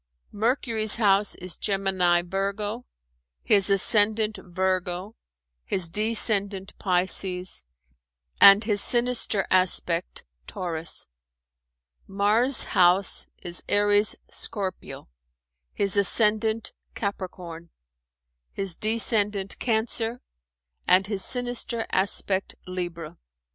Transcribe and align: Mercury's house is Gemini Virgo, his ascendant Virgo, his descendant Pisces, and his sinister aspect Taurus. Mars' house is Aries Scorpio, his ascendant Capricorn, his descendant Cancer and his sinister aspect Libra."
Mercury's 0.31 0.95
house 0.95 1.35
is 1.35 1.57
Gemini 1.57 2.23
Virgo, 2.23 2.85
his 3.43 3.69
ascendant 3.69 4.39
Virgo, 4.43 5.15
his 5.63 5.91
descendant 5.91 6.75
Pisces, 6.79 7.63
and 8.41 8.63
his 8.63 8.81
sinister 8.83 9.45
aspect 9.51 10.23
Taurus. 10.47 11.05
Mars' 12.07 12.63
house 12.63 13.27
is 13.43 13.63
Aries 13.69 14.15
Scorpio, 14.27 15.07
his 15.71 15.95
ascendant 15.95 16.73
Capricorn, 16.95 17.69
his 18.51 18.75
descendant 18.75 19.59
Cancer 19.59 20.19
and 20.87 21.05
his 21.05 21.23
sinister 21.23 21.85
aspect 21.91 22.55
Libra." 22.65 23.19